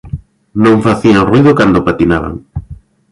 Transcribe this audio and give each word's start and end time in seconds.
Non 0.63 0.83
facían 0.87 1.27
ruído 1.31 1.51
cando 1.59 1.83
patinaban. 1.87 2.33